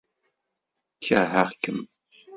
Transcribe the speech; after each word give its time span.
Kerheɣ-kem. 1.05 1.79